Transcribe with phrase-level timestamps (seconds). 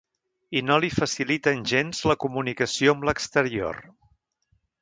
[0.59, 3.83] I no li faciliten gens la comunicació amb l’exterior.